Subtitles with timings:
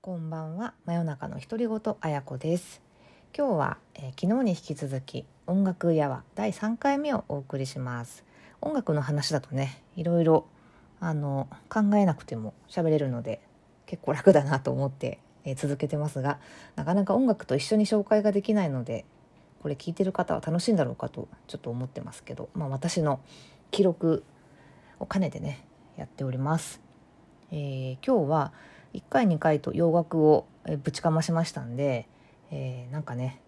[0.00, 0.74] こんばんは。
[0.86, 2.80] 真夜中の独り言あやこです。
[3.36, 6.22] 今日は、えー、昨日に引き続き音楽やわ。
[6.36, 8.24] 第3回目をお送りします。
[8.60, 10.46] 音楽の話だとねいろいろ
[11.00, 13.40] あの考えなくても喋れるので
[13.86, 16.38] 結構楽だなと思って、えー、続けてますが
[16.76, 19.04] なかなか音楽と一緒に紹介ができないので
[19.62, 23.18] これ聞いてる方は楽しいんだろうかとちょっと思ってますけど、まあ、私の
[23.72, 24.22] 記録
[25.00, 26.80] を兼ねてねやっております。
[27.50, 28.52] えー、今日は
[28.94, 30.46] 1回2回と洋楽を
[30.82, 32.08] ぶちかましましたんで、
[32.50, 33.40] えー、なんかね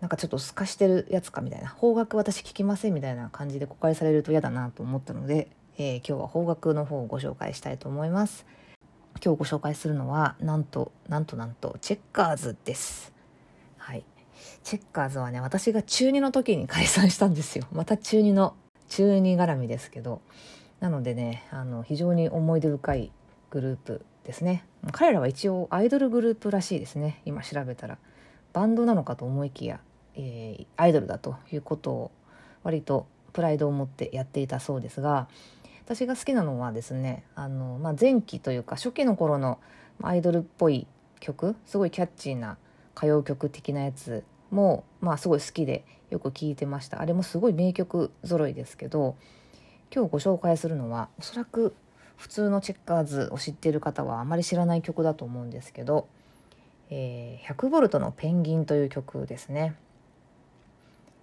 [0.00, 8.46] なんかちょっと透かしてるやつかみたいな邦楽私聞きませんみたいな感じで誤解されると嫌だなと思ったので、えー、今日は邦楽の方をご紹介したいと思います。
[9.24, 13.12] 今日ご紹介するのはなんとなんとなんとチェッカーズです。
[13.78, 14.04] はい。
[14.62, 17.66] チェッカーズはね私が中2の時に解散したんですよ。
[17.72, 18.54] また中2の
[18.88, 20.20] 中2絡みですけど。
[20.80, 23.12] なのでねあの非常に思い出深い
[23.48, 24.64] グループですね。
[24.92, 27.20] 彼らは一応アイドルグループらしいですね。
[27.24, 27.98] 今調べたら。
[28.54, 29.80] バンドなのかと思いきや、
[30.14, 32.10] えー、アイドルだということを
[32.62, 35.28] 割とプライドを持ってやっていたそうですが
[35.84, 39.58] 私が好きなのはですねあの、まあ、前期というか初期の頃の
[40.02, 40.86] アイドルっぽい
[41.20, 42.56] 曲すごいキャッチーな
[42.96, 47.00] 歌謡曲的なやつも、まあ、すごい好きでよく聴いてました。
[47.00, 49.16] あれもすごい名曲揃いですけど
[49.92, 51.74] 今日ご紹介するのはおそらく
[52.16, 56.08] 普通のチェッカーズを知っている方はあまり知らない曲だと思うんですけど
[56.90, 59.74] 「えー、100V のペンギン」という曲ですね。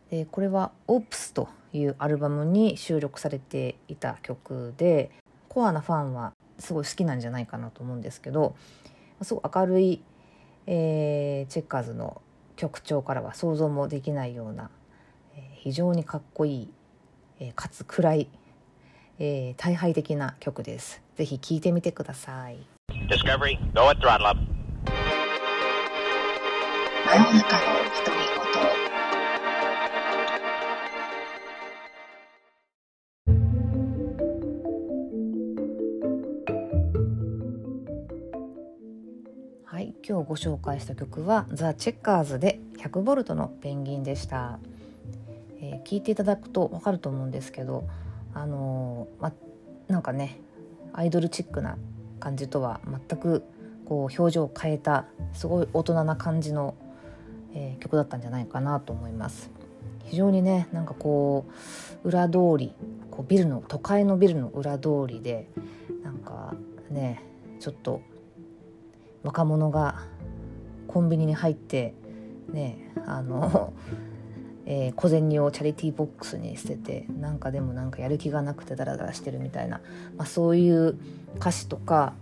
[0.09, 5.11] でこれは「オープスというアルバムに収録されていた曲で
[5.47, 8.55] コアなファンはすごい好きなんじゃないかなと思うんですけど
[9.21, 10.03] すごい明るい、
[10.67, 12.21] えー、チェッカーズの
[12.55, 14.69] 曲調からは想像もできないような、
[15.35, 16.73] えー、非常にかっこいい、
[17.39, 18.29] えー、かつ暗い
[19.23, 20.99] えー、大敗的な曲です。
[21.15, 22.57] ぜひ聴いてみてください。
[23.07, 24.39] Discovery, go at throttle up.
[27.05, 27.61] 真夜中の
[28.03, 28.41] 独り言。
[39.65, 44.57] はい、今日ご紹介した曲はザ・チェッカーズで100ボルトのペンギンでした、
[45.61, 47.87] えー、聞いていただくとわかると思うんですけど
[48.33, 49.33] あのま、
[49.87, 50.39] なんかね
[50.93, 51.77] アイドルチックな
[52.19, 53.43] 感じとは全く
[53.85, 56.75] こう表情を変えたすごい大人な感じの、
[57.53, 59.49] えー、曲だったんじゃないかなと思います。
[60.05, 61.45] 非常にねなんかこ
[62.03, 62.73] う裏通り
[63.09, 65.47] こうビルの都会のビルの裏通りで
[66.03, 66.53] なんか
[66.89, 67.23] ね
[67.59, 68.01] ちょっと
[69.23, 70.03] 若者が
[70.87, 71.93] コンビニに入って
[72.49, 73.73] ねあの
[74.65, 79.81] えー、小銭をチャリティーボックスに捨ててなんかでもなんかやる気がなくてダラダラしてるみたいな、
[80.17, 80.97] まあ、そういう
[81.37, 82.13] 歌詞とか、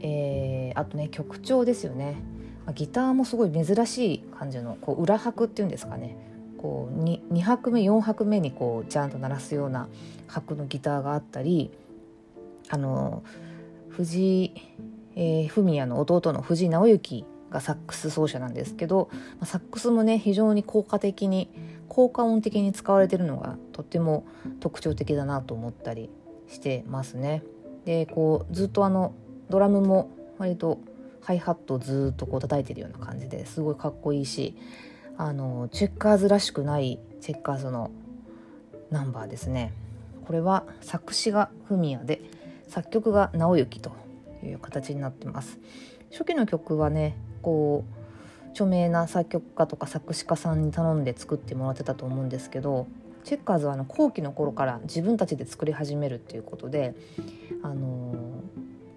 [0.00, 2.16] えー、あとね曲調ですよね、
[2.66, 6.16] まあ、ギターもすごい珍しい感じのこう裏拍っていうんですかね。
[6.58, 9.88] こう 2, 2拍目4拍目にこうジャンと鳴らすような
[10.26, 11.70] 拍のギターがあったり
[12.68, 13.22] あの
[13.88, 14.52] 藤井、
[15.16, 19.10] えー、フミヤの弟の藤井直之がサックス奏者なんですけど
[19.44, 21.50] サックスもね非常に効果的に
[21.88, 24.24] 効果音的に使われてるのがとっても
[24.60, 26.08] 特徴的だなと思ったり
[26.48, 27.42] してますね。
[27.84, 29.12] でこうずっとあの
[29.48, 30.78] ドラムも割と
[31.22, 34.56] ハイハットをずっとこう叩いてるような感じですごいかっこいいし
[35.16, 37.90] あのチェッカーズらしくないチェッカーズの
[38.90, 39.72] ナンバーですね。
[40.26, 42.22] これは作詞がフミヤで
[42.68, 43.90] 作曲が直行と
[44.44, 45.58] いう形になってます。
[46.12, 47.84] 初期の曲はねこ
[48.46, 52.86] う著名な作曲家とか作詞家さんに頼んで作ってもらってたと思うんですけど
[53.24, 56.94] チェッカーズはあの後期の頃から自分たちで作り始めるっていうことで、
[57.62, 58.14] あの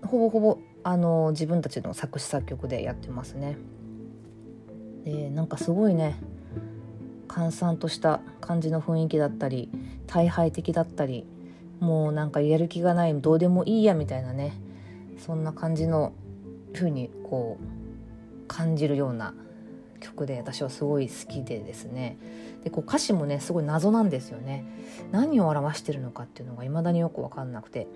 [0.01, 3.57] ー、ほぼほぼ、あのー、自分たちの作詞作曲でやってますね。
[5.03, 6.15] でなんかすごいね
[7.27, 9.69] 閑散とした感じの雰囲気だったり
[10.07, 11.25] 大敗的だったり
[11.79, 14.53] もうなんかやる気がないどうでもいいやみたいなね
[15.17, 16.13] そんな感じの
[16.73, 17.82] 風にこう
[18.53, 19.33] 感じるような
[19.99, 22.17] 曲で私はすごい好きでですね。
[22.63, 24.63] でこう歌詞もねすごい謎なんですよね。
[25.11, 27.87] 何を表してるのかっていうのが未だによく分かんなくて。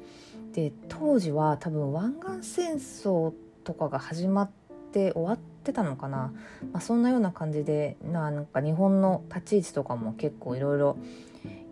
[0.54, 3.31] で当時は多分湾岸戦争
[3.63, 4.50] とかが始まっ
[4.92, 6.33] て終わってたのかな、
[6.71, 10.98] まあ、そんなような感じでなんか日本の立ち位置とかも結構いろいろ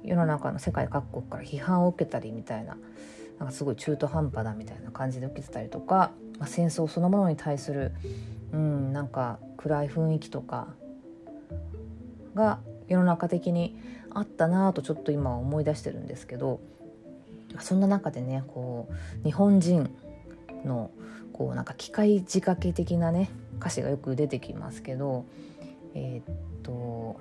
[0.04, 2.78] 世の中の世界各国から批判を受けたりみたいな
[3.40, 7.92] なんかすごい中途半端だみたいな感じで受けてたりとか、まあ、戦争そのものに対する
[8.56, 10.70] うんなんか暗い雰囲気とか
[12.34, 13.78] が世の中的に
[14.10, 16.62] あったなとちょっと今思い出してるんですけど
[17.60, 18.88] そんな中でねこ
[19.22, 19.90] う日本人
[20.64, 20.90] の
[21.34, 23.30] こうなんか機械仕掛け的なね
[23.60, 25.26] 歌詞がよく出てきますけど
[25.94, 27.20] えー、っと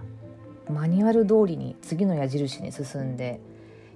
[0.72, 3.40] マニュアル通りに次の矢印に進んで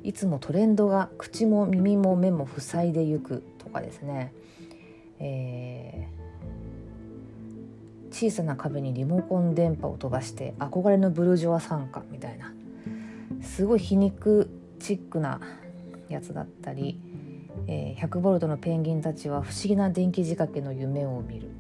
[0.02, 4.32] いつもトレンドが口も耳も目も塞いでゆくとかですね、
[5.20, 6.18] えー、
[8.10, 12.52] 小さな壁にリモコン電波を飛ばして憧れのブルジョワ参加みたいな。
[13.43, 15.40] すごい皮肉チックな
[16.08, 16.99] やつだったり、
[17.66, 21.50] えー、100ボルトのペンギンたちは不思議な電気仕掛けの夢を見る、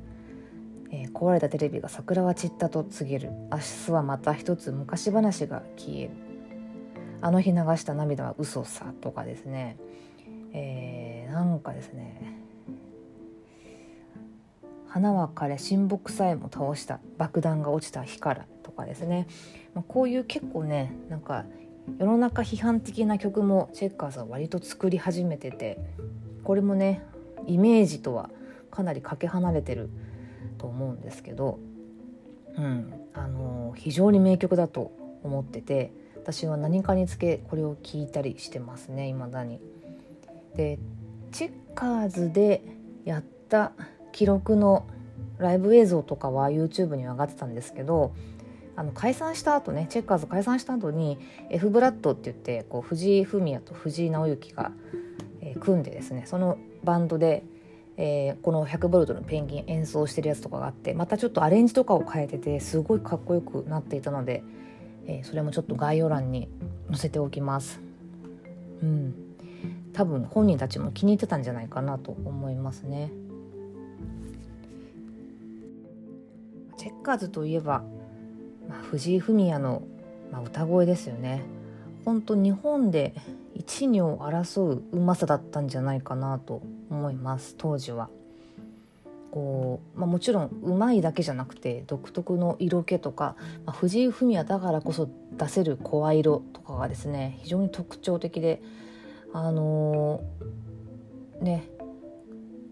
[0.90, 3.30] えー、壊れたテレビが桜は散ったと告げる。
[3.50, 6.10] 明日はまた一つ昔話が消える。
[7.20, 9.76] あの日流した涙は嘘さとかですね、
[10.52, 12.47] えー、なんかですね。
[14.98, 19.28] 花は枯れ親睦さえも倒した爆弾が落ちた日からとかですね、
[19.72, 21.44] まあ、こういう結構ねなんか
[21.98, 25.78] 世の中批判的な曲もチェッカーズは割と作り始めてて
[26.42, 27.04] これもね
[27.46, 28.28] イメージとは
[28.72, 29.88] かなりかけ離れてる
[30.58, 31.60] と思うんですけど、
[32.56, 34.90] うんあの非常に名曲だと
[35.22, 39.60] 思ってて私は何かにつけこれを聞いたりしてますね未だに。
[40.56, 40.80] で
[41.30, 42.62] チェッカーズで
[43.04, 43.72] やった
[44.12, 44.86] 記録の
[45.38, 48.12] ライブ映像とかは YouTube に上がってたんですけど
[48.76, 51.18] あの解散した後ねチェッカーズ解散した後に
[51.50, 54.72] F ブラッドって言ってこう藤井フミヤと藤井直之が、
[55.40, 57.44] えー、組んでですねそのバンドで、
[57.96, 64.44] えー、この100ボルトのペンギン演奏してるやつとかがあってまたちょっとアレンジとかを変えててすごいかっこよくなっていたので、
[65.06, 66.48] えー、それもちょっと概要欄に
[66.88, 67.80] 載せておきます。
[68.82, 69.14] うん
[69.92, 73.10] 多分本人たちも気に入ってたんじゃないかなと思いますね。
[76.78, 77.84] チェッカーズといえば
[78.68, 79.82] まあ、藤井フミヤの、
[80.30, 81.42] まあ、歌声ですよね
[82.04, 83.14] 本当日本で
[83.54, 88.08] 一二を争ううまさだったんじゃないかなと思います当時は。
[89.30, 93.36] こうまあ、もちろんうまいだけじゃなくて独特の色気とか、
[93.66, 98.62] まあ、藤井フミヤだからこそ出せる声色とかがですね非常に特徴的で
[99.34, 101.68] あのー、ね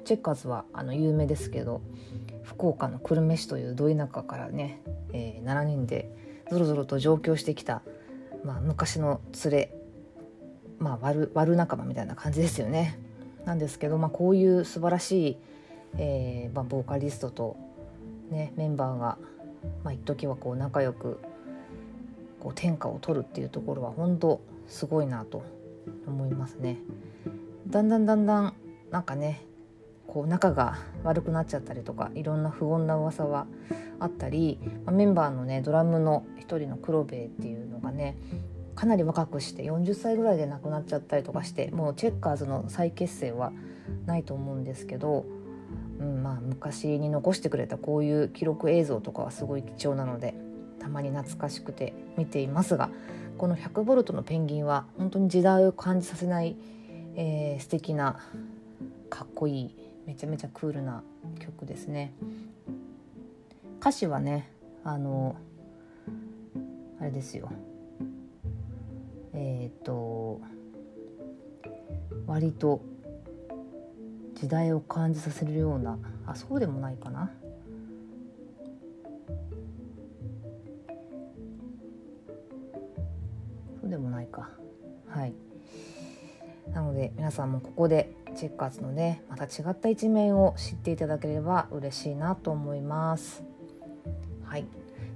[0.06, 1.82] チェッカーズはあの有名ですけど
[2.56, 4.80] 福岡の久留米市というど田舎からね
[5.12, 6.10] えー、7人で
[6.50, 7.82] ぞろぞろと上京してきた、
[8.44, 9.74] まあ、昔の連れ、
[10.78, 12.98] まあ、悪悪仲間みたいな感じですよね。
[13.44, 15.36] なんですけど、まあ、こういう素晴らしい、
[15.98, 17.56] えーまあ、ボーカリストと、
[18.30, 19.18] ね、メンバーが、
[19.84, 21.20] まあ、一時はこう仲良く
[22.40, 25.44] こう天下を取るっていうところは本当すごいなと
[26.06, 26.78] 思いますね。
[27.68, 28.54] だんだんだんだん
[28.90, 29.44] なんかね
[30.16, 33.46] こう仲が悪くなっちゃったりとかいろんな不穏な噂は
[34.00, 38.16] あったりまメンバーのねドラムの一人の黒兵衛っていうのがね
[38.74, 43.52] かなり若くして40歳ぐらいで亡くなっちゃったりとかしてもうチェッカーズの再結成は
[44.06, 45.26] ないと思うんですけど、
[46.00, 50.34] うんまあ、昔に残してくれたこういう記録映像とかはすごい貴重なので
[50.78, 52.88] たまに懐かしくて見ていますが
[53.36, 56.56] この100ボルトのペンギンは本当に時代を感じさせない、
[57.16, 58.18] えー、素敵な
[59.10, 61.02] かっこいいめちゃめちゃクールな
[61.40, 62.14] 曲ですね。
[63.80, 64.48] 歌詞はね
[64.84, 65.36] あの
[67.00, 67.50] あれですよ。
[69.34, 70.40] えっ、と
[72.26, 72.80] 割と
[74.34, 77.30] 時代を感じさせるようなあそうでもないかな。
[83.80, 84.50] そうでもないか。
[85.08, 85.34] はい。
[86.72, 93.42] なので皆さんもここでチェッカーズのねまた違った一面を知っていただければ嬉しいなと思います。
[94.44, 94.66] はい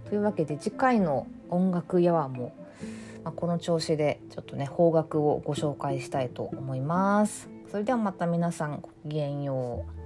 [0.09, 2.53] というわけで次回の音楽やわも、
[3.23, 7.49] まあ、この調子でちょっとね方角をご紹介したいと思います。
[7.71, 10.00] それではまた皆さんごきげんよう。